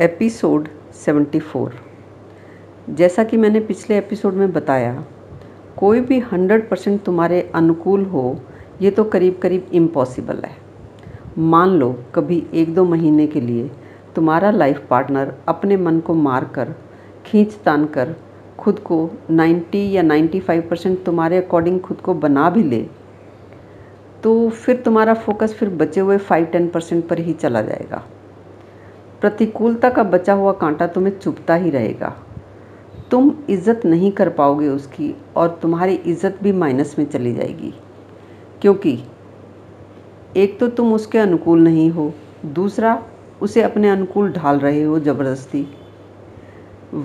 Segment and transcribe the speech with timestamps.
[0.00, 1.72] Episode 74
[2.90, 5.04] जैसा कि मैंने पिछले एपिसोड में बताया,
[5.76, 8.40] कोई भी 100 परसेंट तुम्हारे अनुकूल हो,
[8.82, 10.56] ये तो करीब करीब इम्पॉसिबल है।
[11.38, 13.70] मान लो कभी एक दो महीने के लिए
[14.14, 16.74] तुम्हारा लाइफ पार्टनर अपने मन को मार कर
[17.26, 18.14] खींच तान कर,
[18.58, 18.98] खुद को
[19.30, 22.82] 90 या 95 परसेंट तुम्हारे अकॉर्डिंग खुद को बना भी ले
[24.22, 28.04] तो फिर तुम्हारा फोकस फिर बचे हुए 5-10 परसेंट पर ही चला जाएगा।
[29.24, 32.08] प्रतिकूलता का बचा हुआ कांटा तुम्हें चुभता ही रहेगा।
[33.10, 37.72] तुम इज़्ज़त नहीं कर पाओगे उसकी और तुम्हारी इज़्ज़त भी माइनस में चली जाएगी।
[38.62, 38.98] क्योंकि
[40.36, 42.12] एक तो तुम उसके अनुकूल नहीं हो,
[42.46, 42.98] दूसरा
[43.42, 45.66] उसे अपने अनुकूल ढाल रहे हो ज़बरदस्ती।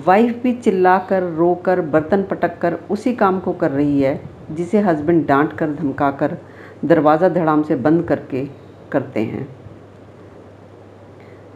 [0.06, 5.26] वाइफ भी चिल्ला कर बर्तन पटक कर उसी काम को कर रही है, जिसे हस्बैंड
[5.26, 6.36] डांट कर धमका कर
[6.84, 8.44] दरवाज़ा धड़ाम से बंद करके
[8.92, 9.48] करते हैं।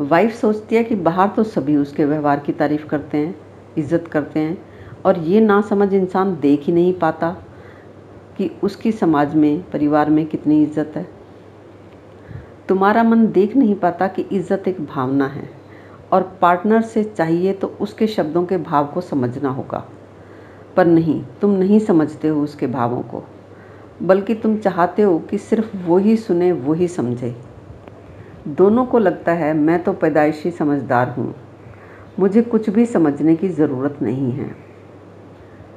[0.01, 3.35] वाइफ सोचती है कि बाहर तो सभी उसके व्यवहार की तारीफ़ करते हैं,
[3.79, 4.57] इज़्ज़त करते हैं
[5.05, 7.31] और ये ना समझ इंसान देख ही नहीं पाता
[8.39, 11.07] कि उसकी समाज में, परिवार में कितनी इज़्ज़त है।
[12.69, 15.49] तुम्हारा मन देख नहीं पाता कि इज़्ज़त एक भावना है
[16.13, 19.85] और पार्टनर से चाहिए तो उसके शब्दों के भाव को समझना होगा।
[20.77, 23.23] पर नहीं, तुम नहीं समझते हो उसके भावों को,
[24.03, 27.35] बल्कि तुम चाहते हो कि सिर्फ़ वो ही सुने, वो ही समझे।
[28.49, 31.35] दोनों को लगता है मैं तो पैदाइशी समझदार हूँ।
[32.19, 34.51] मुझे कुछ भी समझने की ज़रूरत नहीं है।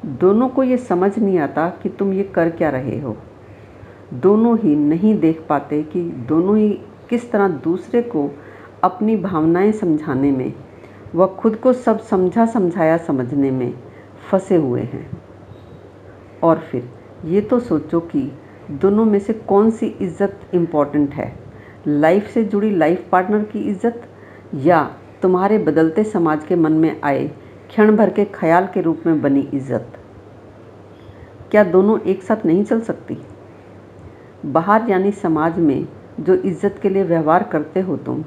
[0.05, 3.15] दोनों को ये समझ नहीं आता कि तुम ये कर क्या रहे हो।
[4.13, 6.69] दोनों ही नहीं देख पाते कि दोनों ही
[7.09, 8.29] किस तरह दूसरे को
[8.83, 10.53] अपनी भावनाएँ समझाने में
[11.15, 13.73] व खुद को सब समझा समझाया समझने में
[14.31, 15.09] फंसे हुए हैं।
[16.43, 16.89] और फिर
[17.25, 18.31] ये तो सोचो कि
[18.71, 21.46] दोनों में से कौन सी इज़्ज़त इंपॉर्टेंट है।
[21.87, 24.01] लाइफ से जुड़ी लाइफ पार्टनर की इज़्ज़त
[24.55, 24.83] या
[25.21, 27.27] तुम्हारे बदलते समाज के मन में आए
[27.69, 29.87] क्षण भर के ख्याल के रूप में बनी इज़्ज़त?
[31.51, 33.17] क्या दोनों एक साथ नहीं चल सकती?
[34.45, 35.87] बाहर यानी समाज में
[36.19, 38.23] जो इज़्ज़त के लिए व्यवहार करते हो तुम,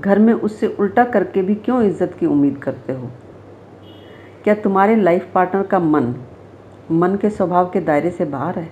[0.00, 3.10] घर में उससे उल्टा करके भी क्यों इज़्ज़त की उम्मीद करते हो?
[4.44, 6.14] क्या तुम्हारे लाइफ पार्टनर का मन
[6.90, 8.70] मन के स्वभाव के दायरे से बाहर है?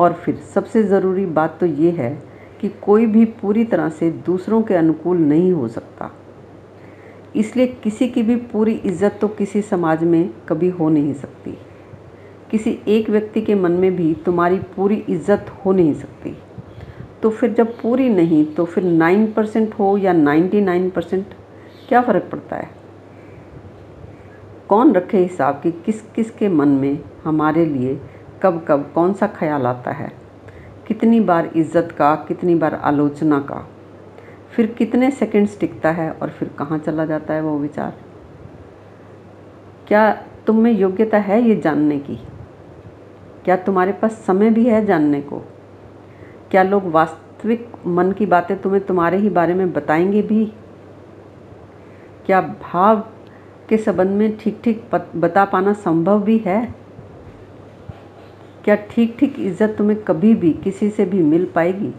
[0.00, 4.62] और फिर सबसे ज़रूरी बात तो ये है कि कोई भी पूरी तरह से दूसरों
[4.62, 6.10] के अनुकूल नहीं हो सकता।
[7.36, 11.56] इसलिए किसी की भी पूरी इज़्ज़त तो किसी समाज में कभी हो नहीं सकती।
[12.50, 16.36] किसी एक व्यक्ति के मन में भी तुम्हारी पूरी इज़्ज़त हो नहीं सकती।
[17.22, 21.34] तो फिर जब पूरी नहीं तो फिर नाइन परसेंट हो या नाइन्टी नाइन परसेंट
[21.88, 22.70] क्या फ़र्क पड़ता है?
[24.68, 27.98] कौन रखे हिसाब कि किस किस के मन में हमारे लिए
[28.42, 30.10] कब कब कौन सा ख्याल आता है?
[30.86, 33.66] कितनी बार इज़्ज़त का, कितनी बार आलोचना का?
[34.50, 37.94] फिर कितने सेकंड्स टिकता है और फिर कहाँ चला जाता है वो विचार?
[39.88, 40.10] क्या
[40.46, 42.18] तुम में योग्यता है ये जानने की?
[43.44, 45.42] क्या तुम्हारे पास समय भी है जानने को?
[46.50, 50.44] क्या लोग वास्तविक मन की बातें तुम्हें तुम्हारे ही बारे में बताएँगे भी?
[52.26, 53.00] क्या भाव
[53.68, 56.85] के संबंध में ठीक ठीक बता पाना संभव भी है?
[58.66, 61.92] क्या ठीक ठीक इज़्ज़त तुम्हें कभी भी किसी से भी मिल पाएगी?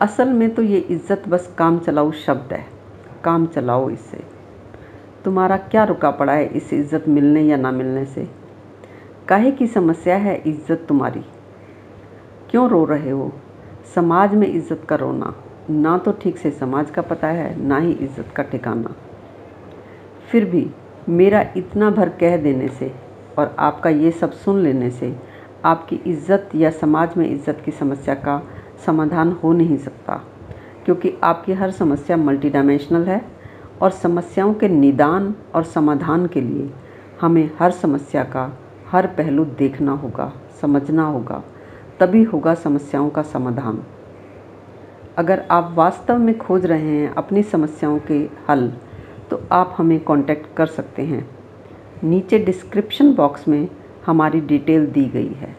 [0.00, 2.64] असल में तो ये इज़्ज़त बस काम चलाओ शब्द है।
[3.24, 4.22] काम चलाओ इससे
[5.24, 8.28] तुम्हारा क्या रुका पड़ा है इस इज़्ज़त मिलने या ना मिलने से?
[9.28, 11.24] काहे की समस्या है इज़्ज़त तुम्हारी?
[12.50, 13.32] क्यों रो रहे हो?
[13.94, 15.34] समाज में इज़्ज़त का रोना।
[15.70, 18.94] ना तो ठीक से समाज का पता है, ना ही इज़्ज़त का ठिकाना।
[20.30, 20.66] फिर भी
[21.08, 22.92] मेरा इतना भर कह देने से
[23.38, 25.14] और आपका ये सब सुन लेने से
[25.64, 28.42] आपकी इज़्ज़त या समाज में इज़्ज़त की समस्या का
[28.86, 30.22] समाधान हो नहीं सकता।
[30.84, 33.20] क्योंकि आपकी हर समस्या मल्टी डायमेंशनल है
[33.82, 36.70] और समस्याओं के निदान और समाधान के लिए
[37.20, 38.50] हमें हर समस्या का
[38.88, 41.42] हर पहलू देखना होगा, समझना होगा,
[42.00, 43.82] तभी होगा समस्याओं का समाधान।
[45.18, 48.18] अगर आप वास्तव में खोज रहे हैं अपनी समस्याओं के
[48.48, 48.68] हल
[49.30, 51.28] तो आप हमें कांटेक्ट कर सकते हैं।
[52.04, 53.68] नीचे डिस्क्रिप्शन बॉक्स में
[54.06, 55.56] हमारी डिटेल दी गई है।